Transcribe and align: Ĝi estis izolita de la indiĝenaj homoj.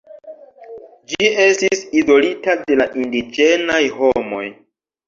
Ĝi 1.11 1.29
estis 1.43 1.83
izolita 2.01 2.57
de 2.65 2.81
la 2.81 2.89
indiĝenaj 3.05 3.83
homoj. 4.03 4.47